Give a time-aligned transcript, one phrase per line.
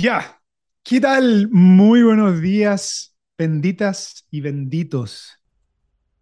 [0.00, 0.40] Ya,
[0.84, 1.48] ¿qué tal?
[1.50, 5.40] Muy buenos días, benditas y benditos.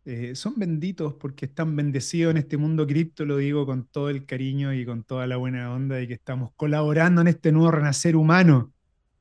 [0.07, 4.25] Eh, son benditos porque están bendecidos en este mundo cripto, lo digo con todo el
[4.25, 8.17] cariño y con toda la buena onda y que estamos colaborando en este nuevo renacer
[8.17, 8.73] humano.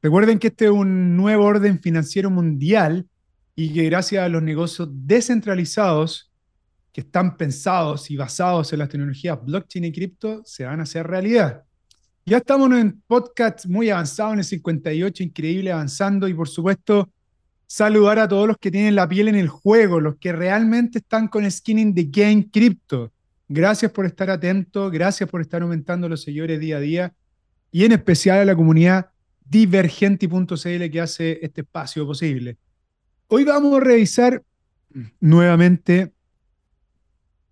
[0.02, 3.10] Recuerden que este es un nuevo orden financiero mundial
[3.56, 6.32] y que gracias a los negocios descentralizados
[6.94, 11.06] que están pensados y basados en las tecnologías blockchain y cripto se van a hacer
[11.06, 11.65] realidad.
[12.28, 17.08] Ya estamos en podcast muy avanzado, en el 58, increíble avanzando y por supuesto
[17.68, 21.28] saludar a todos los que tienen la piel en el juego, los que realmente están
[21.28, 23.12] con skin in the game cripto.
[23.48, 27.14] Gracias por estar atento, gracias por estar aumentando los seguidores día a día
[27.72, 29.12] y en especial a la comunidad
[29.48, 32.58] divergenti.cl que hace este espacio posible.
[33.28, 34.42] Hoy vamos a revisar
[35.20, 36.12] nuevamente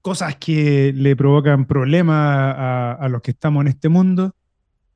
[0.01, 2.55] cosas que le provocan problemas
[2.99, 4.33] a los que estamos en este mundo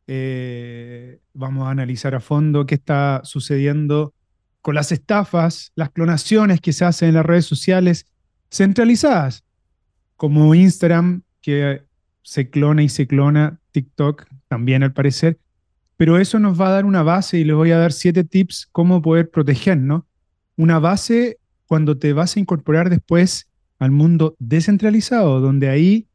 [0.08, 4.14] eh, vamos a analizar a fondo qué está sucediendo
[4.62, 8.06] con las estafas, las clonaciones que se hacen en las redes sociales
[8.50, 9.44] centralizadas,
[10.16, 11.84] como Instagram, que
[12.24, 15.40] se clona y se clona, TikTok también al parecer,
[15.98, 18.68] pero eso nos va a dar una base y les voy a dar siete tips
[18.72, 20.04] cómo poder protegernos.
[20.56, 23.50] Una base cuando te vas a incorporar después
[23.80, 26.08] al mundo descentralizado, donde ahí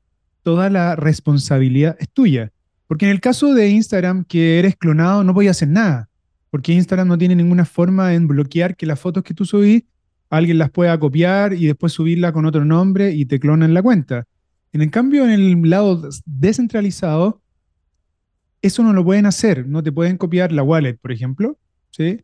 [0.43, 2.53] toda la responsabilidad es tuya.
[2.93, 6.11] Porque en el caso de Instagram, que eres clonado, no podías hacer nada.
[6.51, 9.85] Porque Instagram no tiene ninguna forma en bloquear que las fotos que tú subís,
[10.29, 14.27] alguien las pueda copiar y después subirla con otro nombre y te clonan la cuenta.
[14.75, 17.41] En el cambio, en el lado descentralizado,
[18.61, 19.67] eso no lo pueden hacer.
[19.67, 21.57] No te pueden copiar la wallet, por ejemplo.
[21.93, 22.21] ¿sí?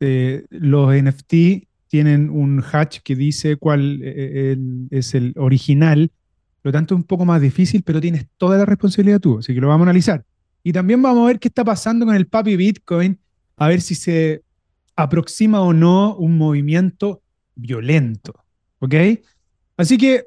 [0.00, 4.56] Eh, los NFT tienen un hatch que dice cuál eh,
[4.90, 6.10] es el original
[6.62, 9.60] lo tanto, es un poco más difícil, pero tienes toda la responsabilidad tú, así que
[9.60, 10.24] lo vamos a analizar.
[10.62, 13.18] Y también vamos a ver qué está pasando con el papi Bitcoin,
[13.56, 14.42] a ver si se
[14.96, 17.22] aproxima o no un movimiento
[17.54, 18.34] violento.
[18.78, 18.94] ¿Ok?
[19.76, 20.24] Así que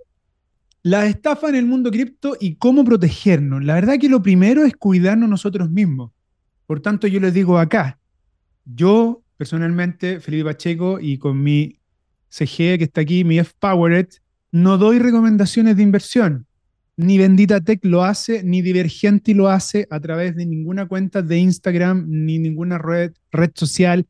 [0.81, 3.63] la estafa en el mundo cripto y cómo protegernos.
[3.63, 6.11] La verdad que lo primero es cuidarnos nosotros mismos.
[6.65, 7.99] Por tanto, yo les digo acá,
[8.65, 11.79] yo personalmente, Felipe Pacheco, y con mi
[12.29, 14.07] CG que está aquí, mi F-Powered,
[14.53, 16.45] no doy recomendaciones de inversión.
[16.95, 21.39] Ni Bendita Tech lo hace, ni Divergenti lo hace a través de ninguna cuenta de
[21.39, 24.05] Instagram, ni ninguna red, red social,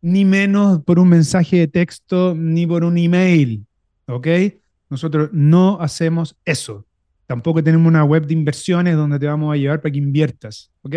[0.00, 3.66] ni menos por un mensaje de texto, ni por un email.
[4.06, 4.26] ¿Ok?
[4.88, 6.86] Nosotros no hacemos eso.
[7.26, 10.70] Tampoco tenemos una web de inversiones donde te vamos a llevar para que inviertas.
[10.80, 10.94] ¿Ok?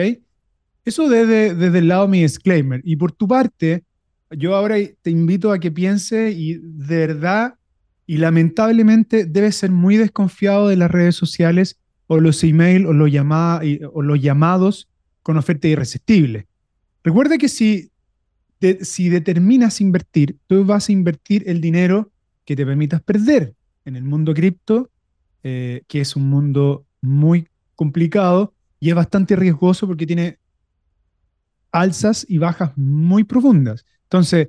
[0.85, 2.79] Eso desde, desde el lado de mi disclaimer.
[2.85, 3.83] Y por tu parte,
[4.31, 7.55] yo ahora te invito a que pienses y de verdad
[8.09, 12.93] y lamentablemente debe ser muy desconfiado de las redes sociales o los emails o,
[14.01, 14.89] los llamados
[15.21, 16.47] con oferta irresistible.
[17.03, 17.91] Recuerda que si,
[18.81, 22.11] si determinas invertir, tú vas a invertir el dinero
[22.45, 23.53] que te permitas perder
[23.85, 24.89] en el mundo cripto,
[25.43, 30.39] eh, que es un mundo muy complicado y es bastante riesgoso porque tiene
[31.71, 33.85] alzas y bajas muy profundas.
[34.05, 34.47] Entonces,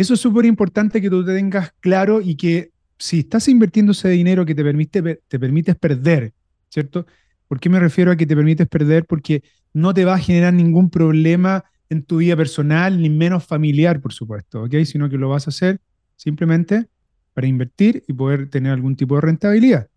[0.00, 2.70] eso es súper importante que tú te tengas claro y que
[3.00, 6.32] si estás invirtiendo ese dinero que te, permite, te permites perder,
[6.68, 7.04] ¿cierto?
[7.48, 9.06] ¿Por qué me refiero a que te permites perder?
[9.06, 9.42] Porque
[9.72, 14.12] no te va a generar ningún problema en tu vida personal, ni menos familiar, por
[14.12, 14.76] supuesto, ¿ok?
[14.84, 15.80] Sino que lo vas a hacer
[16.14, 16.86] simplemente
[17.34, 19.88] para invertir y poder tener algún tipo de rentabilidad.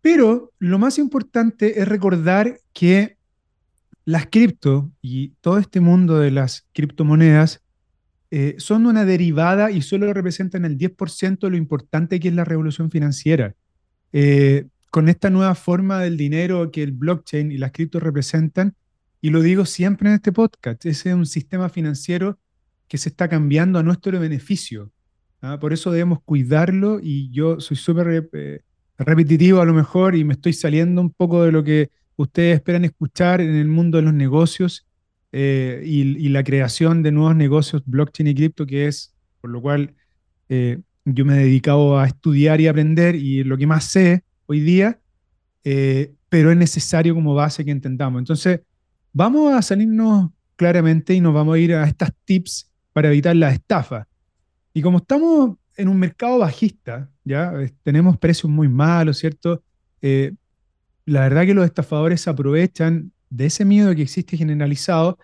[0.00, 3.18] Pero lo más importante es recordar que
[4.06, 7.61] las cripto y todo este mundo de las criptomonedas
[8.34, 12.46] eh, son una derivada y solo representan el 10% de lo importante que es la
[12.46, 13.54] revolución financiera.
[14.10, 18.74] Eh, con esta nueva forma del dinero que el blockchain y las criptos representan,
[19.20, 22.38] y lo digo siempre en este podcast, ese es un sistema financiero
[22.88, 24.90] que se está cambiando a nuestro beneficio.
[25.42, 25.58] ¿ah?
[25.60, 28.62] Por eso debemos cuidarlo y yo soy súper eh,
[28.96, 32.86] repetitivo a lo mejor y me estoy saliendo un poco de lo que ustedes esperan
[32.86, 34.86] escuchar en el mundo de los negocios
[35.34, 39.94] eh, y, la creación de nuevos negocios blockchain y cripto, que es por lo cual
[40.50, 44.60] eh, yo me he dedicado a estudiar y aprender y lo que más sé hoy
[44.60, 45.00] día,
[45.64, 48.20] eh, pero es necesario como base que entendamos.
[48.20, 48.60] Entonces,
[49.12, 53.50] vamos a salirnos claramente y nos vamos a ir a estas tips para evitar la
[53.52, 54.06] estafa.
[54.74, 59.62] Y como estamos en un mercado bajista, ya tenemos precios muy malos, ¿cierto?
[61.04, 65.18] la verdad que los estafadores aprovechan de ese miedo que existe generalizado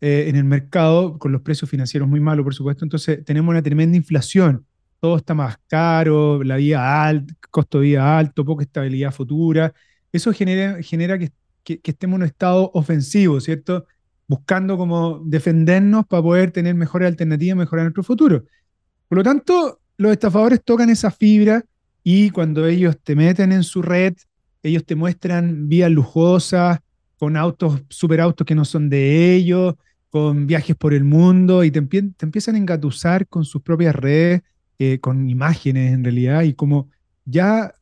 [0.00, 3.62] eh, en el mercado, con los precios financieros muy malos, por supuesto, entonces tenemos una
[3.62, 4.66] tremenda inflación.
[5.00, 9.72] Todo está más caro, la vida alta, costo de vida alto, poca estabilidad futura.
[10.12, 11.30] Eso genera, genera que,
[11.62, 13.86] que, estemos en un estado ofensivo, ¿cierto?
[14.26, 18.44] buscando como defendernos para poder tener mejores alternativas, mejorar nuestro futuro.
[19.08, 21.64] Por lo tanto, los estafadores tocan esa fibra
[22.02, 24.14] y cuando ellos te meten en su red,
[24.62, 26.80] ellos te muestran vías lujosas,
[27.18, 29.74] con autos, superautos que no son de ellos,
[30.10, 34.42] con viajes por el mundo y te, empiezan a engatusar con sus propias redes,
[34.78, 36.88] eh, con imágenes en realidad, y como
[37.24, 37.74] ya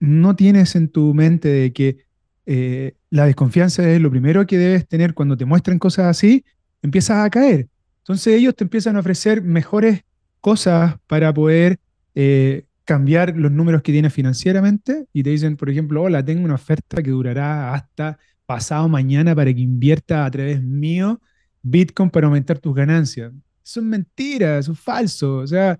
[0.00, 1.98] no tienes en tu mente de que
[2.46, 6.44] eh, la desconfianza es lo primero que debes tener cuando te muestran cosas así,
[6.80, 7.68] empiezas a caer.
[7.98, 10.04] Entonces ellos te empiezan a ofrecer mejores
[10.40, 11.78] cosas para poder
[12.14, 16.54] eh, cambiar los números que tienes financieramente y te dicen, por ejemplo, hola, tengo una
[16.54, 18.18] oferta que durará hasta
[18.48, 21.20] pasado mañana para que invierta a través mío
[21.62, 23.30] Bitcoin para aumentar tus ganancias.
[23.62, 25.36] Eso es mentira, eso es falso.
[25.36, 25.78] O sea,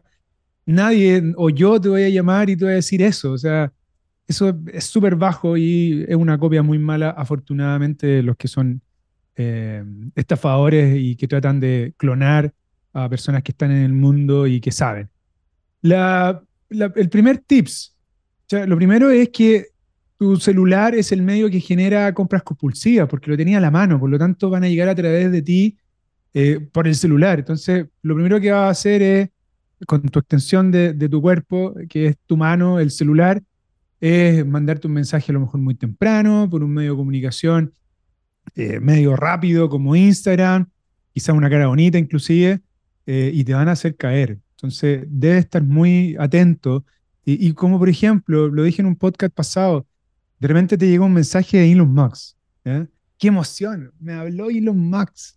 [0.67, 3.33] nadie o yo te voy a llamar y te voy a decir eso.
[3.33, 3.73] O sea,
[4.27, 8.83] eso es súper bajo y es una copia muy mala, afortunadamente, de los que son
[9.37, 9.83] eh,
[10.15, 12.53] estafadores y que tratan de clonar
[12.93, 15.09] a personas que están en el mundo y que saben.
[15.81, 17.97] el primer tips,
[18.51, 19.69] lo primero es que
[20.19, 24.01] tu celular es el medio que genera compras compulsivas, porque lo tenía a la mano,
[24.01, 25.79] por lo tanto van a llegar a través de ti
[26.35, 27.39] eh, por el celular.
[27.39, 29.29] Entonces, lo primero que vas a hacer es,
[29.87, 33.41] con tu extensión de, tu cuerpo, que es tu mano, el celular,
[34.01, 37.73] es mandarte un mensaje a lo mejor muy temprano, por un medio de comunicación
[38.57, 40.69] eh, medio rápido como Instagram,
[41.13, 42.61] quizá una cara bonita inclusive,
[43.07, 44.39] eh, y te van a hacer caer.
[44.57, 46.85] Entonces, debes estar muy atento.
[47.25, 49.87] Y, y, como por ejemplo, lo dije en un podcast pasado,
[50.39, 52.37] de repente te llega un mensaje de Elon Musk.
[53.19, 53.93] ¡Qué emoción!
[53.99, 55.37] Me habló Elon Musk.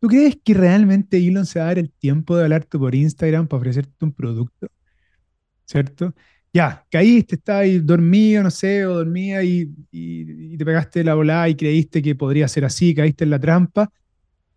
[0.00, 3.46] ¿Tú crees que realmente Elon se va a dar el tiempo de hablarte por Instagram
[3.46, 4.68] para ofrecerte un producto?
[5.64, 6.14] ¿Cierto?
[6.52, 9.66] Ya, caíste, estabas ahí dormido, no sé, o dormía y,
[10.56, 13.90] te pegaste la volada y creíste que podría ser así, caíste en la trampa.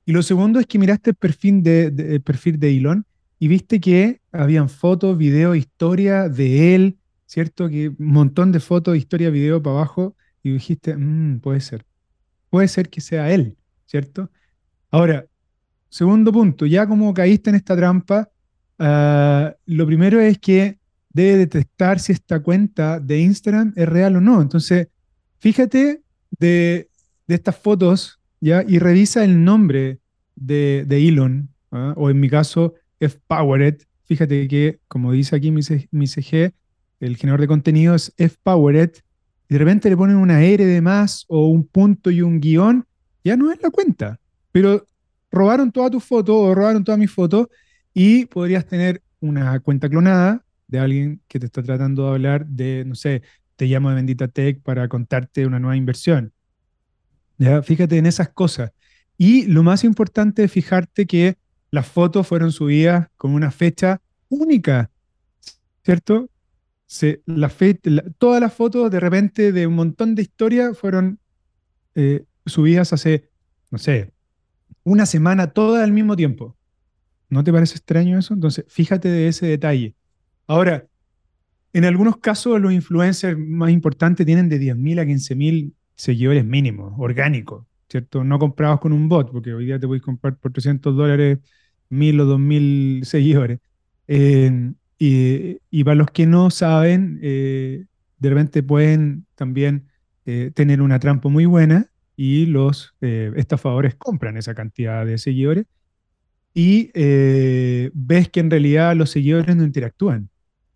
[0.06, 3.06] Y lo segundo es que miraste el perfil de, el perfil de Elon
[3.40, 7.70] y viste que habían fotos, videos, historia de él, ¿cierto?
[7.70, 11.86] Que un montón de fotos, historia, video para abajo, y dijiste, mm, puede ser.
[12.50, 14.30] Puede ser que sea él, ¿cierto?
[14.92, 15.26] Ahora,
[15.90, 18.30] segundo punto, ya como caíste en esta trampa,
[18.80, 20.80] ah, lo primero es que
[21.10, 24.42] debe detectar si esta cuenta de Instagram es real o no.
[24.42, 24.90] Entonces,
[25.40, 26.02] fíjate
[26.38, 26.90] de,
[27.28, 28.64] estas fotos, ¿ya?
[28.68, 30.00] Y revisa el nombre
[30.36, 31.94] de, Elon, ¿ah?
[31.98, 33.78] o en mi caso, F-Powered.
[34.04, 35.62] Fíjate que, como dice aquí mi,
[35.92, 36.54] mi CG,
[37.06, 38.92] el generador de contenido es F-Powered,
[39.48, 42.86] y de repente le ponen una R de más o un punto y un guion,
[43.24, 44.20] ya no es la cuenta.
[44.52, 44.88] Pero
[45.32, 47.50] robaron toda tu foto o robaron toda mi foto
[47.94, 52.84] y podrías tener una cuenta clonada de alguien que te está tratando de hablar de,
[52.86, 53.22] no sé,
[53.56, 56.34] te llamo de Bendita Tech para contarte una nueva inversión.
[57.38, 57.62] ¿Ya?
[57.62, 58.72] Fíjate en esas cosas.
[59.18, 61.38] Y lo más importante es fijarte que
[61.72, 64.90] las fotos fueron subidas con una fecha única,
[65.84, 66.30] ¿cierto?
[67.26, 67.52] La
[68.18, 71.20] todas las fotos de repente de un montón de historias fueron
[71.96, 73.30] eh, subidas hace,
[73.72, 74.12] no sé,
[74.84, 76.56] una semana, todas al mismo tiempo.
[77.30, 78.34] ¿No te parece extraño eso?
[78.34, 79.96] Entonces, fíjate de ese detalle.
[80.48, 80.88] Ahora,
[81.74, 87.66] en algunos casos los influencers más importantes tienen de 10.000 a 15.000 seguidores mínimos, orgánicos,
[87.90, 88.24] ¿cierto?
[88.24, 91.40] No comprados con un bot, porque hoy día te puedes comprar por 300 dólares
[91.90, 93.60] 1.000 o 2.000 seguidores.
[94.08, 97.86] Eh, y, para los que no saben, eh,
[98.20, 99.88] de repente pueden también
[100.26, 105.66] eh, tener una trampa muy buena y los eh, estafadores compran esa cantidad de seguidores
[106.54, 110.30] y ves que en realidad los seguidores no interactúan,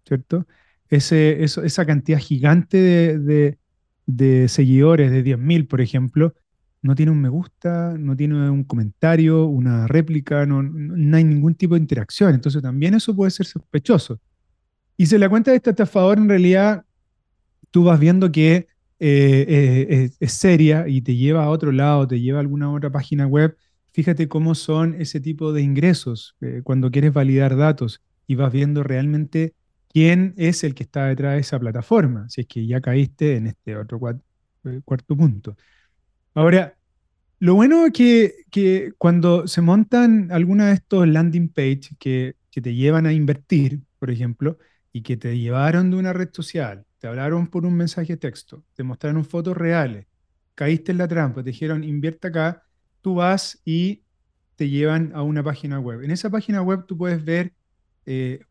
[0.05, 0.45] ¿cierto?
[0.89, 3.57] Esa cantidad gigante de,
[4.05, 6.33] de seguidores, de 10.000 por ejemplo,
[6.81, 11.55] no tiene un me gusta, no tiene un comentario, una réplica, no, no, hay ningún
[11.55, 12.33] tipo de interacción.
[12.33, 14.19] Entonces también eso puede ser sospechoso.
[14.97, 16.85] Y si la cuenta de este estafador en realidad
[17.71, 18.67] tú vas viendo que
[18.99, 22.91] eh, eh, es, seria y te lleva a otro lado, te lleva a alguna otra
[22.91, 23.55] página web,
[23.93, 28.83] fíjate cómo son ese tipo de ingresos eh, cuando quieres validar datos y vas viendo
[28.83, 29.53] realmente
[29.89, 33.47] quién es el que está detrás de esa plataforma, si es que ya caíste en
[33.47, 35.55] este otro cuarto punto.
[36.33, 36.77] Ahora,
[37.39, 43.05] lo bueno es que, cuando se montan algunos de estos landing page que, te llevan
[43.05, 44.57] a invertir, por ejemplo,
[44.91, 48.65] y que te llevaron de una red social, te hablaron por un mensaje de texto,
[48.73, 50.07] te mostraron fotos reales,
[50.55, 52.63] caíste en la trampa, te dijeron invierte acá,
[53.01, 54.03] tú vas y
[54.57, 56.01] te llevan a una página web.
[56.03, 57.53] En esa página web tú puedes ver
[58.05, 58.41] eh,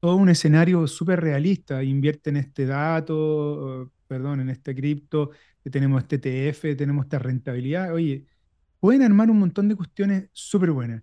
[0.00, 5.30] todo un escenario súper realista, invierte en este dato, perdón, en este cripto,
[5.70, 7.92] tenemos este TF, tenemos esta rentabilidad.
[7.92, 8.26] Oye,
[8.80, 11.02] pueden armar un montón de cuestiones súper buenas.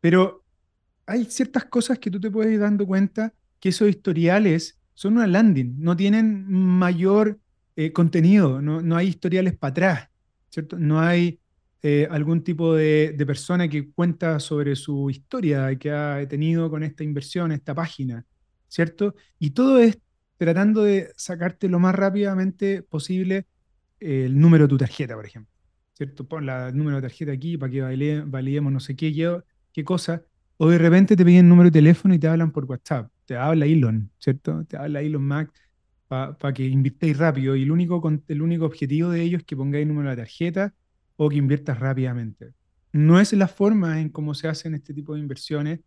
[0.00, 0.44] Pero
[1.06, 5.26] hay ciertas cosas que tú te puedes ir dando cuenta que esos historiales son una
[5.26, 7.38] landing, no tienen mayor
[7.76, 10.08] eh, contenido, no, no, hay historiales para atrás,
[10.48, 10.78] ¿cierto?
[10.78, 11.38] No hay
[11.82, 16.82] eh, algún tipo de, de, persona que cuenta sobre su historia que ha tenido con
[16.82, 18.24] esta inversión, esta página,
[18.68, 19.14] ¿cierto?
[19.38, 19.98] Y todo es
[20.38, 23.46] tratando de sacarte lo más rápidamente posible
[24.00, 25.52] el número de tu tarjeta, por ejemplo.
[25.94, 26.28] ¿Cierto?
[26.28, 29.40] Pon la, el número de tarjeta aquí para que validemos no sé qué,
[29.72, 30.22] qué cosa.
[30.58, 33.10] O de repente te piden el número de teléfono y te hablan por WhatsApp.
[33.24, 34.64] Te habla Elon, ¿cierto?
[34.64, 35.54] Te habla Elon Musk
[36.08, 37.56] para que invirtáis rápido.
[37.56, 40.22] Y el único, el único objetivo de ellos es que pongáis el número de la
[40.22, 40.74] tarjeta
[41.16, 42.52] o que inviertas rápidamente.
[42.92, 45.80] No es la forma en cómo se hacen este tipo de inversiones.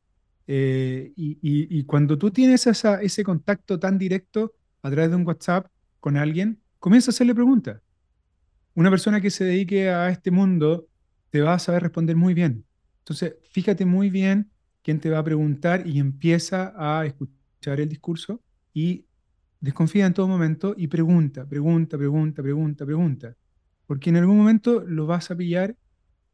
[0.48, 5.26] Eh, y, y, cuando tú tienes esa, ese contacto tan directo a través de un
[5.26, 5.68] WhatsApp
[6.00, 7.80] con alguien, comienza a hacerle preguntas
[8.80, 10.88] una persona que se dedique a este mundo
[11.32, 12.64] te va a saber responder muy bien.
[13.00, 18.42] Entonces, fíjate muy bien quién te va a preguntar y empieza a escuchar el discurso
[18.74, 19.06] y
[19.60, 23.36] desconfía en todo momento y pregunta, pregunta, pregunta, pregunta, pregunta.
[23.86, 25.76] Porque en algún momento lo vas a pillar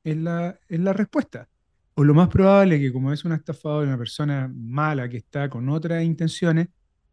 [0.04, 1.50] en la, en la respuesta.
[1.96, 5.68] O lo más probable que como es un estafador, una persona mala que está con
[5.70, 6.68] otras intenciones,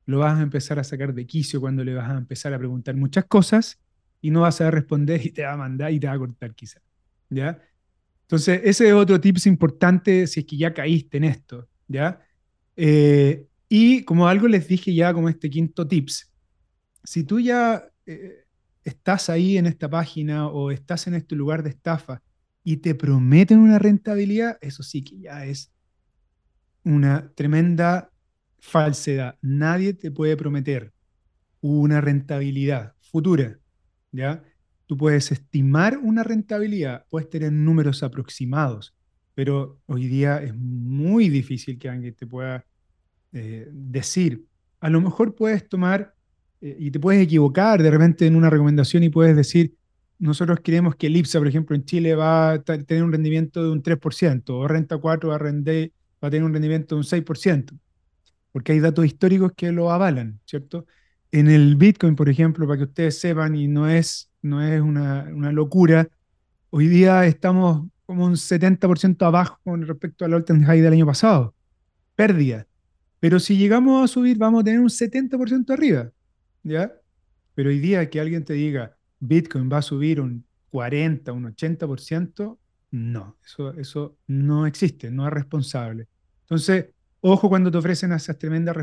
[0.05, 2.97] lo vas a empezar a sacar de quicio cuando le vas a empezar a preguntar
[2.97, 3.82] muchas cosas
[4.23, 6.55] y no vas a responder y te va a mandar y te va a cortar
[6.55, 6.81] quizá.
[7.29, 7.61] ¿Ya?
[8.23, 12.25] Entonces, ese es otro tips importante si es que ya caíste en esto, ¿ya?
[12.77, 16.33] Eh, y como algo les dije ya como este quinto tips,
[17.05, 18.47] si tú ya eh,
[18.85, 22.23] estás ahí en esta página o estás en este lugar de estafa
[22.65, 25.73] y te prometen una rentabilidad, eso sí que ya es
[26.85, 28.11] una tremenda
[28.61, 29.37] falsedad.
[29.43, 30.93] Nadie te puede prometer
[31.61, 33.59] una rentabilidad futura.
[34.13, 34.43] ¿Ya?
[34.87, 38.95] Tú puedes estimar una rentabilidad, puedes tener números aproximados,
[39.35, 42.65] pero hoy día es muy difícil que alguien te pueda
[43.33, 44.45] eh, decir.
[44.81, 46.15] A lo mejor puedes tomar
[46.61, 49.75] eh, y te puedes equivocar de repente en una recomendación y puedes decir,
[50.19, 53.71] nosotros creemos que el IPSA, por ejemplo, en Chile va a tener un rendimiento de
[53.71, 57.77] un 3%, o Renta 4 va a, va a tener un rendimiento de un 6%,
[58.53, 60.87] porque hay datos históricos que lo avalan, ¿cierto?
[61.33, 65.25] En el Bitcoin, por ejemplo, para que ustedes sepan, y no es, no es una,
[65.51, 66.09] locura,
[66.69, 71.55] hoy día estamos como un 70% abajo con respecto al all-time high del año pasado.
[72.15, 72.67] Pérdida.
[73.19, 76.13] Pero si llegamos a subir, vamos a tener un 70% arriba.
[76.63, 76.93] ¿Ya?
[77.55, 82.59] Pero hoy día que alguien te diga, Bitcoin va a subir un 40, un 80%,
[82.91, 86.09] no, eso, eso no existe, no es responsable.
[86.43, 86.87] Entonces,
[87.25, 88.75] Ojo cuando te ofrecen esas tremendas,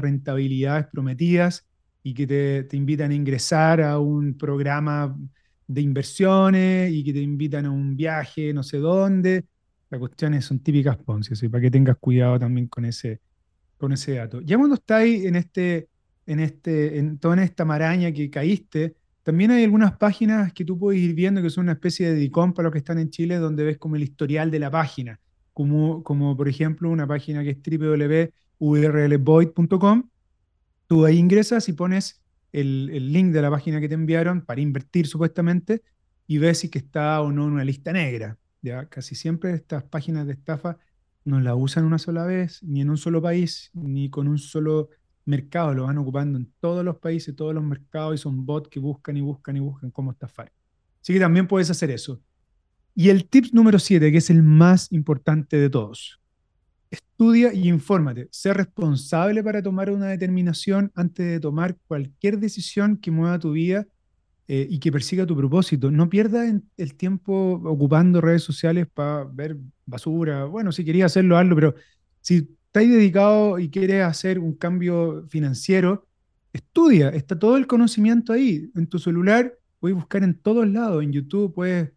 [0.00, 1.66] rentabilidades prometidas
[2.04, 5.18] y que te, invitan a ingresar a un programa
[5.66, 9.46] de inversiones y que te invitan a un viaje no sé dónde.
[9.90, 13.20] Las cuestiones son típicas Ponzi, así para que tengas cuidado también con ese,
[13.78, 14.40] con ese dato.
[14.42, 15.88] Ya cuando estáis en, este,
[16.24, 18.94] en, este, en toda esta maraña que caíste,
[19.24, 22.52] también hay algunas páginas que tú puedes ir viendo que son una especie de DICOM
[22.52, 25.18] para los que están en Chile, donde ves como el historial de la página
[25.58, 27.58] como, por ejemplo una página que es
[28.60, 30.08] www.urlvoid.com.
[30.86, 32.22] Tú ahí ingresas y pones
[32.52, 35.82] el, link de la página que te enviaron para invertir supuestamente
[36.26, 38.38] y ves si está o no en una lista negra.
[38.62, 38.86] ¿ya?
[38.86, 40.78] Casi siempre estas páginas de estafa
[41.24, 44.90] no la usan una sola vez, ni en un solo país, ni con un solo
[45.24, 48.80] mercado, lo van ocupando en todos los países, todos los mercados y son bots que
[48.80, 50.52] buscan y buscan y buscan cómo estafar.
[51.02, 52.20] Así que también puedes hacer eso.
[53.00, 56.20] Y el tip número 7, que es el más importante de todos.
[56.90, 58.26] Estudia y infórmate.
[58.32, 63.86] Sé responsable para tomar una determinación antes de tomar cualquier decisión que mueva tu vida
[64.48, 65.92] eh, y que persiga tu propósito.
[65.92, 70.46] No pierdas el tiempo ocupando redes sociales para ver basura.
[70.46, 71.74] Bueno, si querías hacerlo, hazlo, pero
[72.20, 76.08] si estás dedicado y quieres hacer un cambio financiero,
[76.52, 77.10] estudia.
[77.10, 78.72] Está todo el conocimiento ahí.
[78.74, 81.04] En tu celular puedes buscar en todos lados.
[81.04, 81.92] En YouTube puedes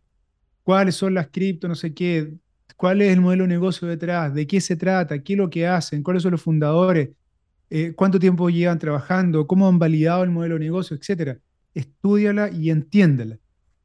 [0.64, 2.34] cuáles son las cripto, no sé qué,
[2.78, 5.68] cuál es el modelo de negocio detrás, de qué se trata, qué es lo que
[5.68, 7.10] hacen, cuáles son los fundadores,
[7.70, 11.40] eh, cuánto tiempo llevan trabajando, cómo han validado el modelo de negocio, etcétera.
[11.74, 13.38] Estúdiala y entiéndela.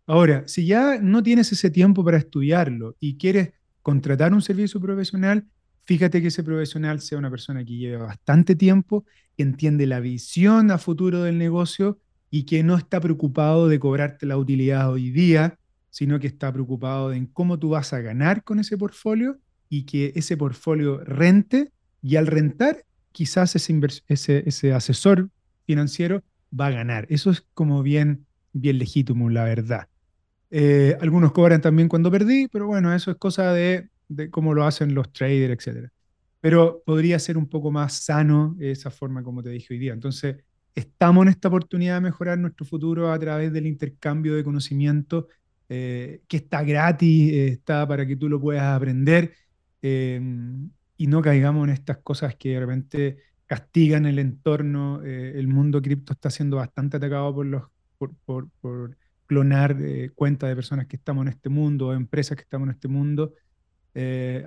[0.06, 3.50] Ahora, si ya no tienes ese tiempo para estudiarlo y quieres
[3.82, 5.46] contratar un servicio profesional,
[5.84, 9.04] fíjate que ese profesional sea una persona que lleve bastante tiempo,
[9.36, 11.98] que entiende la visión a futuro del negocio
[12.30, 15.58] y que no está preocupado de cobrarte la utilidad hoy día,
[15.96, 19.38] sino que está preocupado en cómo tú vas a ganar con ese portfolio
[19.70, 21.72] y que ese portfolio rente
[22.02, 23.80] y al rentar quizás ese,
[24.44, 25.30] ese, asesor
[25.64, 26.22] financiero
[26.52, 27.06] va a ganar.
[27.08, 29.88] Eso es como bien, bien legítimo, la verdad.
[30.50, 34.66] Eh, algunos cobran también cuando perdí, pero bueno, eso es cosa de, de cómo lo
[34.66, 35.88] hacen los traders, etc.
[36.42, 39.94] Pero podría ser un poco más sano esa forma, como te dije hoy día.
[39.94, 45.28] Entonces, estamos en esta oportunidad de mejorar nuestro futuro a través del intercambio de conocimiento
[45.68, 49.34] eh, que está gratis, eh, está para que tú lo puedas aprender
[49.82, 50.20] eh,
[50.96, 55.02] y no caigamos en estas cosas que de repente castigan el entorno.
[55.02, 57.62] el mundo cripto está siendo bastante atacado por, los,
[57.98, 58.96] por, por,
[59.26, 59.76] clonar
[60.14, 63.34] cuentas de personas que estamos en este mundo, empresas que estamos en este mundo.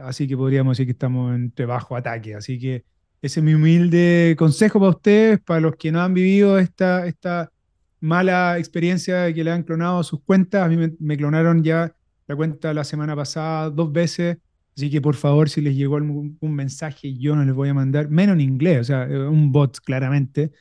[0.03, 2.35] así que podríamos decir que estamos entre bajo ataque.
[2.35, 2.85] Así que
[3.21, 7.51] ese es mi humilde consejo para ustedes, para los que no han vivido esta, esta
[7.99, 10.63] mala experiencia de que le han clonado sus cuentas.
[10.63, 11.95] A mí me, clonaron ya
[12.27, 14.37] la cuenta la semana pasada dos veces.
[14.75, 18.09] Así que por favor, si les llegó un mensaje, yo no les voy a mandar,
[18.09, 20.53] menos en inglés, o sea, un bot claramente,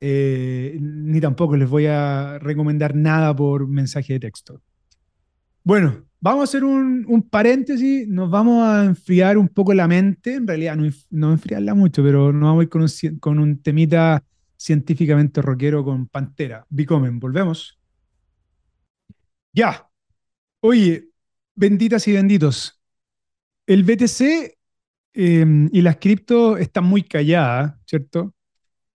[0.00, 4.62] eh, ni tampoco les voy a recomendar nada por mensaje de texto.
[5.64, 10.46] Bueno, vamos a hacer un, paréntesis, nos vamos a enfriar un poco la mente, en
[10.46, 14.24] realidad no, no enfriarla mucho, pero nos vamos a ir con un, con un temita
[14.58, 16.66] científicamente rockero con Pantera.
[16.68, 17.78] Bicomen, volvemos.
[19.52, 19.88] Ya.
[20.60, 21.08] Oye,
[21.54, 22.80] benditas y benditos.
[23.66, 24.58] El BTC
[25.14, 28.34] em, y las cripto están muy calladas, ¿cierto?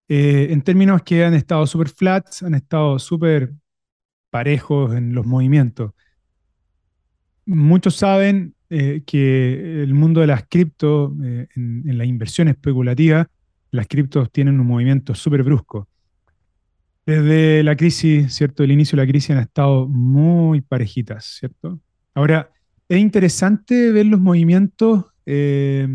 [0.10, 3.54] Eh, en términos que han estado súper flats, han estado súper
[4.30, 5.94] parejos en los movimientos.
[7.46, 13.30] Muchos saben eh, que el mundo de las cripto, eh, en, en, la inversión especulativa,
[13.74, 15.90] las criptos tienen un movimiento súper brusco.
[17.08, 18.64] Desde la crisis, ¿cierto?
[18.64, 21.82] El inicio de la crisis han estado muy parejitas, ¿cierto?
[22.14, 22.52] Ahora,
[22.88, 25.88] es interesante ver los movimientos eh,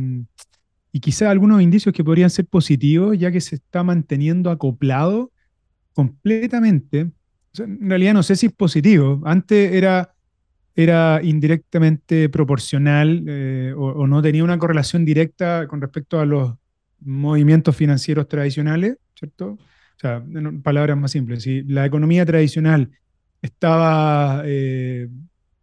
[0.91, 5.31] y quizá algunos indicios que podrían ser positivos, ya que se está manteniendo acoplado
[5.93, 7.13] completamente.
[7.59, 9.23] en realidad no sé si es positivo.
[9.25, 10.13] Antes era,
[10.75, 16.55] era indirectamente proporcional eh, o no tenía una correlación directa con respecto a los
[17.01, 19.53] movimientos financieros tradicionales, ¿cierto?
[19.53, 20.23] O sea,
[20.63, 22.91] palabras más simples, si la economía tradicional
[23.43, 25.09] estaba eh,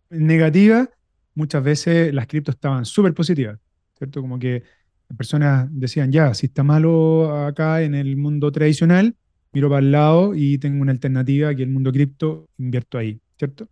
[0.10, 0.90] negativa,
[1.36, 3.60] muchas veces las criptos estaban súper positivas,
[3.98, 4.22] ¿cierto?
[4.22, 4.64] Como que
[5.10, 9.16] las personas decían, ya, si está malo acá en el mundo tradicional,
[9.54, 13.70] miro para el lado y tengo una alternativa que el mundo cripto invierto ahí, ¿cierto?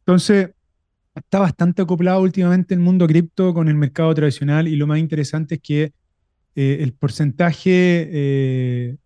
[0.00, 0.50] Entonces,
[1.14, 5.56] está bastante acoplado últimamente el mundo cripto con el mercado tradicional y lo más interesante
[5.56, 5.92] es que
[6.54, 8.96] eh, el porcentaje eh,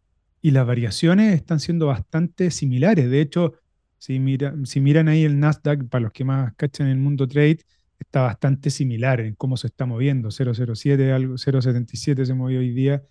[0.40, 3.10] y las variaciones están siendo bastante similares.
[3.10, 3.54] De hecho,
[3.98, 4.20] si,
[4.64, 7.60] si miran ahí el Nasdaq, para los que más cachan el mundo trade,
[7.98, 10.30] está bastante similar en cómo se está moviendo.
[10.30, 13.02] 007, algo, 077 se movió hoy día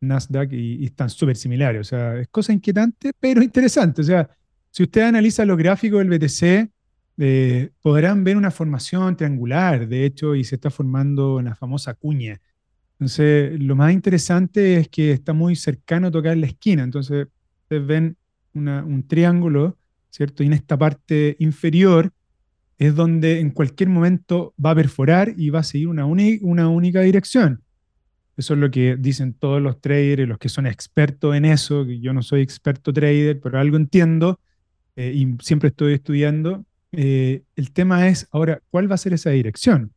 [0.00, 1.80] Nasdaq y, están súper similares.
[1.80, 4.02] O sea, es cosa inquietante, pero interesante.
[4.02, 4.28] O sea,
[4.70, 6.70] si usted analiza los gráficos del BTC,
[7.18, 12.40] eh, podrán ver una formación triangular, de hecho, y se está formando una famosa cuña.
[12.98, 16.82] Entonces, lo más interesante es que está muy cercano a tocar la esquina.
[16.82, 17.28] Entonces,
[17.62, 18.16] ustedes ven
[18.54, 19.76] un triángulo,
[20.10, 20.42] ¿cierto?
[20.42, 22.12] Y en esta parte inferior
[22.78, 27.02] es donde en cualquier momento va a perforar y va a seguir una, una única
[27.02, 27.62] dirección.
[28.36, 32.00] Eso es lo que dicen todos los traders, los que son expertos en eso, que
[32.00, 34.40] yo no soy experto trader, pero algo entiendo
[34.94, 36.64] eh, y siempre estoy estudiando.
[36.92, 39.92] Eh, el tema es ahora, ¿cuál va a ser esa dirección?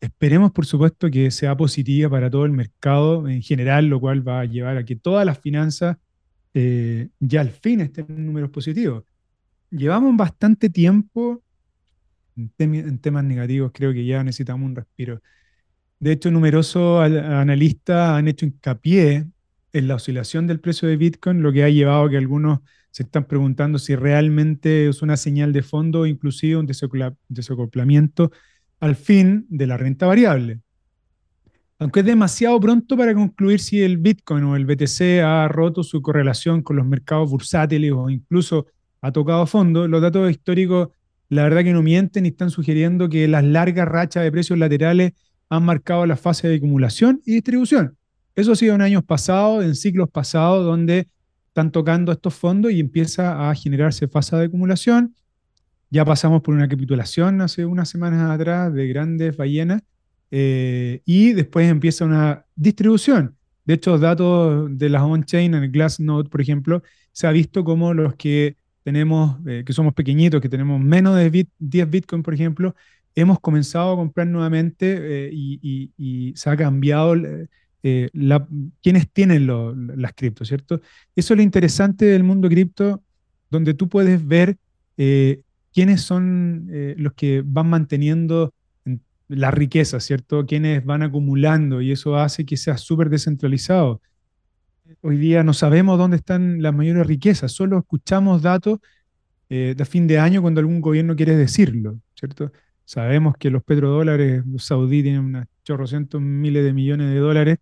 [0.00, 4.40] Esperemos, por supuesto, que sea positiva para todo el mercado en general, lo cual va
[4.40, 5.96] a llevar a que todas las finanzas
[6.54, 9.04] eh, ya al fin estén en números positivos.
[9.70, 11.42] Llevamos bastante tiempo
[12.36, 15.22] en, temas negativos, creo que ya necesitamos un respiro.
[15.98, 19.26] De hecho, numerosos analistas han hecho hincapié
[19.72, 23.02] en la oscilación del precio de Bitcoin, lo que ha llevado a que algunos se
[23.02, 28.30] están preguntando si realmente es una señal de fondo o inclusive un desacoplamiento
[28.80, 30.60] al fin de la renta variable.
[31.78, 36.00] Aunque es demasiado pronto para concluir si el Bitcoin o el BTC ha roto su
[36.00, 38.66] correlación con los mercados bursátiles o incluso
[39.02, 40.88] ha tocado fondo, los datos históricos
[41.28, 45.12] la verdad que no mienten y están sugiriendo que las largas rachas de precios laterales
[45.48, 47.96] han marcado la fase de acumulación y distribución.
[48.34, 51.08] Eso ha sido en años pasados, en ciclos pasados, donde
[51.48, 55.14] están tocando estos fondos y empieza a generarse fase de acumulación
[55.90, 59.82] ya pasamos por una capitulación hace unas semanas atrás de grandes ballenas
[60.30, 63.36] eh, y después empieza una distribución.
[63.64, 67.94] De hecho, datos de las on-chain en el Glassnode, por ejemplo, se ha visto como
[67.94, 72.74] los que tenemos, eh, que somos pequeñitos, que tenemos menos de 10 Bitcoin, por ejemplo,
[73.14, 78.46] hemos comenzado a comprar nuevamente eh, y, se ha cambiado la,
[78.82, 80.80] quienes tienen las criptos, ¿cierto?
[81.14, 83.02] Eso es lo interesante del mundo cripto,
[83.50, 84.58] donde tú puedes ver
[85.76, 88.54] quiénes son eh, los que van manteniendo
[89.28, 90.46] la riqueza, ¿cierto?
[90.46, 94.00] Quiénes van acumulando y eso hace que sea súper descentralizado.
[95.02, 98.78] Hoy día no sabemos dónde están las mayores riquezas, solo escuchamos datos
[99.50, 102.52] eh, de fin de año cuando algún gobierno quiere decirlo, ¿cierto?
[102.86, 107.58] Sabemos que los petrodólares, los saudíes tienen unos chorrocientos miles de millones de dólares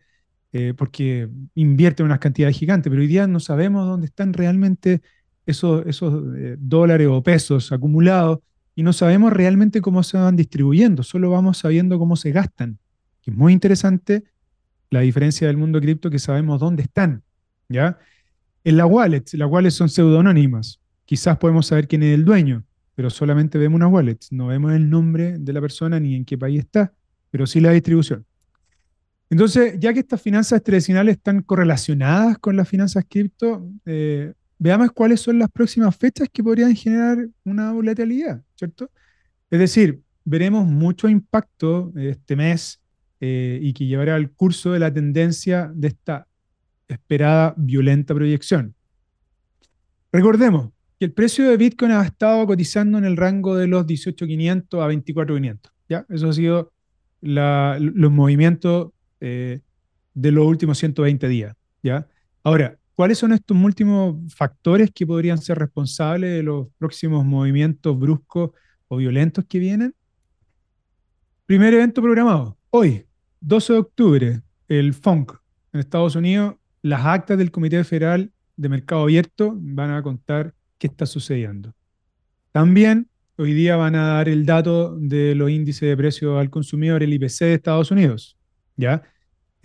[0.53, 5.03] eh, porque invierten unas cantidades gigantes, pero hoy día no sabemos dónde están realmente
[5.47, 8.39] esos, eh, dólares o pesos acumulados
[8.75, 12.79] y no sabemos realmente cómo se van distribuyendo, solo vamos sabiendo cómo se gastan.
[13.25, 14.25] Es muy interesante
[14.91, 17.23] la diferencia del mundo cripto que sabemos dónde están,
[17.69, 17.99] ¿ya?
[18.65, 20.81] En las wallets, las wallets son pseudonónimas.
[21.05, 24.89] Quizás podemos saber quién es el dueño, pero solamente vemos unas wallets, no vemos el
[24.89, 26.93] nombre de la persona ni en qué país está,
[27.31, 28.25] pero sí la distribución.
[29.31, 35.21] Entonces, ya que estas finanzas tradicionales están correlacionadas con las finanzas cripto, eh, veamos cuáles
[35.21, 38.91] son las próximas fechas que podrían generar una volatilidad, ¿cierto?
[39.51, 42.81] Es decir, veremos mucho impacto este mes
[43.21, 46.27] eh, y que llevará al curso de la tendencia de esta
[46.89, 48.75] esperada violenta proyección.
[50.13, 54.83] Recordemos que el precio de Bitcoin ha estado cotizando en el rango de los 18.500
[54.83, 55.59] a 24.500.
[55.89, 56.07] ¿ya?
[56.09, 56.73] Eso ha sido
[57.21, 59.61] los movimientos eh,
[60.15, 61.57] de los últimos 120 días.
[61.83, 62.07] ¿ya?
[62.43, 68.51] Ahora, ¿Cuáles son estos últimos factores que podrían ser responsables de los próximos movimientos bruscos
[68.87, 69.95] o violentos que vienen?
[71.47, 73.05] Primer evento programado, hoy,
[73.41, 75.33] 12 de octubre, el FONC
[75.73, 80.87] en Estados Unidos, las actas del Comité Federal de Mercado Abierto van a contar qué
[80.87, 81.75] está sucediendo.
[82.53, 87.03] También hoy día van a dar el dato de los índices de precios al consumidor,
[87.03, 88.39] el IPC de Estados Unidos,
[88.77, 89.03] ¿ya?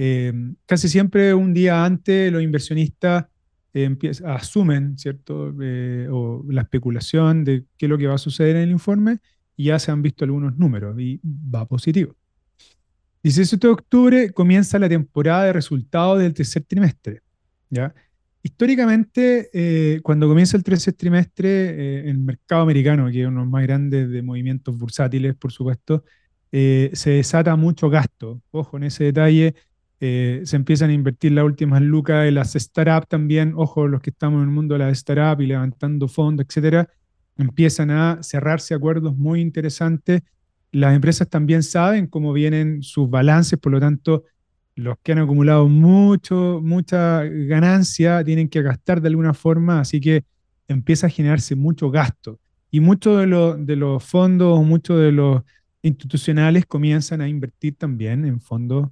[0.02, 0.32] Eh,
[0.66, 3.26] casi siempre un día antes los inversionistas
[3.74, 3.94] eh,
[4.26, 5.54] asumen, ¿cierto?
[5.62, 9.18] Eh, o la especulación de qué es lo que va a suceder en el informe
[9.58, 12.16] y ya se han visto algunos números y va positivo.
[13.24, 17.22] 17 de octubre comienza la temporada de resultados del tercer trimestre.
[17.70, 17.94] ¿ya?
[18.42, 23.64] Históricamente, cuando comienza el tercer trimestre, el mercado americano, que es uno de los más
[23.64, 26.06] grandes de movimientos bursátiles, por supuesto,
[26.50, 28.42] se desata mucho gasto.
[28.52, 29.56] Ojo en ese detalle,
[30.02, 34.12] eh, se empiezan a invertir las últimas lucas en las startups también, ojo, los que
[34.12, 36.88] estamos en el mundo de las startups y levantando fondos, etcétera,
[37.38, 40.22] empiezan a cerrarse acuerdos muy interesantes.
[40.72, 44.24] Las empresas también saben cómo vienen sus balances, por lo tanto,
[44.76, 50.24] los que han acumulado mucho, mucha ganancia tienen que gastar de alguna forma, así que
[50.70, 52.40] empieza a generarse mucho gasto.
[52.72, 55.42] Y muchos de, de los fondos, muchos de los
[55.82, 58.90] institucionales comienzan a invertir también en fondos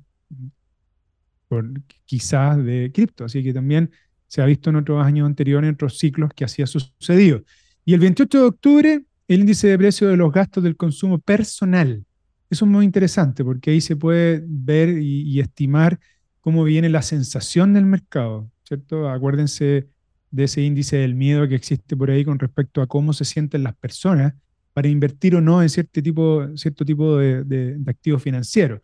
[2.06, 3.26] quizás de cripto.
[3.26, 3.92] Así que también
[4.28, 7.44] se ha visto en otros años anteriores, en otros ciclos, que así ha sucedido.
[7.86, 12.06] Y el 28 de octubre, el índice de precio de los gastos del consumo personal.
[12.50, 16.00] Eso es muy interesante porque ahí se puede ver y, estimar
[16.42, 19.10] cómo viene la sensación del mercado, ¿cierto?
[19.10, 19.90] Acuérdense
[20.32, 23.64] de ese índice del miedo que existe por ahí con respecto a cómo se sienten
[23.64, 24.34] las personas
[24.74, 28.82] para invertir o no en cierto tipo, cierto tipo de, de, de activos financieros,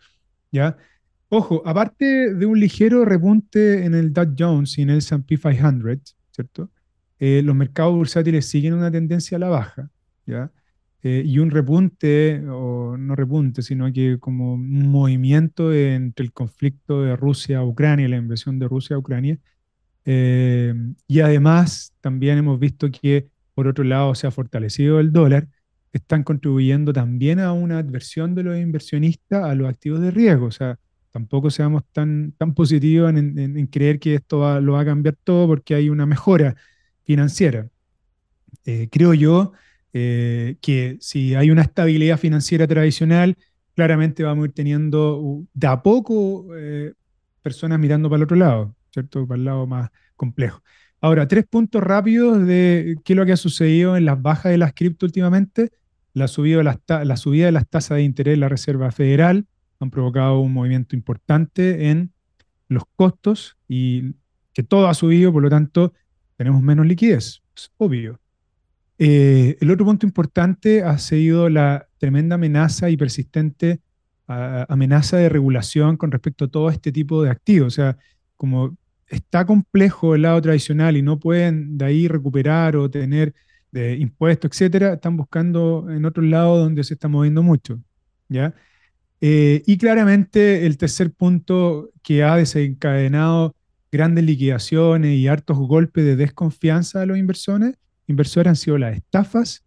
[0.51, 0.77] ¿ya?
[1.35, 6.15] Ojo, aparte de un ligero repunte en el Dow Jones y en el S&P 500,
[6.29, 6.69] ¿cierto?
[7.17, 9.89] Eh, los mercados bursátiles siguen una tendencia a la baja,
[10.27, 10.51] ¿ya?
[11.01, 17.01] Eh, y un repunte, o no repunte, sino que como un movimiento entre el conflicto
[17.01, 19.39] de Rusia-Ucrania, la invasión de Rusia a Ucrania.
[20.05, 20.75] Eh,
[21.07, 25.47] y además también hemos visto que, por otro lado, se ha fortalecido el dólar,
[25.93, 30.45] están contribuyendo también a una adversión de los inversionistas a los activos de riesgo.
[30.45, 30.77] O sea,
[31.13, 35.75] tampoco seamos tan, tan positivos en, creer que esto lo va a cambiar todo porque
[35.75, 36.55] hay una mejora
[37.03, 37.69] financiera.
[38.65, 39.51] Eh, creo yo
[39.93, 43.37] eh, que si hay una estabilidad financiera tradicional,
[43.75, 46.93] claramente vamos a ir teniendo de a poco eh,
[47.43, 49.27] personas mirando para el otro lado, ¿cierto?
[49.27, 50.63] Para el lado más complejo.
[50.99, 54.57] Ahora, tres puntos rápidos de qué es lo que ha sucedido en las bajas de
[54.57, 55.69] las cripto últimamente.
[56.13, 59.45] La subida de las, la subida de las tasas de interés de la Reserva Federal,
[59.83, 62.11] han provocado un movimiento importante en
[62.67, 64.15] los costos y
[64.53, 65.93] que todo ha subido, por lo tanto,
[66.37, 68.19] tenemos menos liquidez, es obvio.
[68.97, 73.81] Eh, el otro punto importante ha sido la tremenda amenaza y persistente
[74.27, 77.67] amenaza de regulación con respecto a todo este tipo de activos.
[77.67, 77.97] O sea,
[78.37, 83.33] como está complejo el lado tradicional y no pueden de ahí recuperar o tener
[83.71, 87.81] de impuestos, etcétera, están buscando en otro lado donde se está moviendo mucho.
[88.29, 88.53] ¿ya?
[89.25, 93.55] Eh, y claramente el tercer punto que ha desencadenado
[93.89, 97.75] grandes liquidaciones y hartos golpes de desconfianza de los inversores,
[98.07, 99.63] inversores han sido las estafas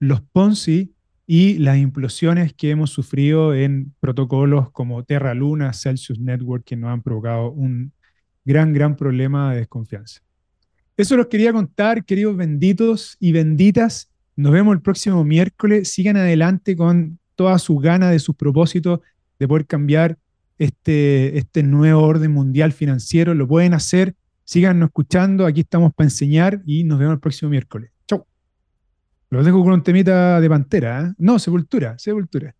[0.00, 0.94] los Ponzi
[1.26, 6.90] y las implosiones que hemos sufrido en protocolos como Terra Luna, Celsius Network, que nos
[6.90, 7.92] han provocado un
[8.44, 10.22] gran, gran problema de desconfianza.
[10.96, 14.10] Eso los quería contar, queridos benditos y benditas.
[14.34, 15.92] Nos vemos el próximo miércoles.
[15.92, 19.00] Sigan adelante con toda su gana de sus propósitos
[19.38, 20.18] de poder cambiar
[20.58, 23.32] este, este nuevo orden mundial financiero.
[23.32, 24.14] Lo pueden hacer.
[24.44, 25.46] Síganos escuchando.
[25.46, 27.92] Aquí estamos para enseñar y nos vemos el próximo miércoles.
[28.06, 28.26] Chau.
[29.30, 31.00] Los dejo con un temita de pantera.
[31.00, 31.14] ¿eh?
[31.16, 32.54] No, sepultura, sepultura.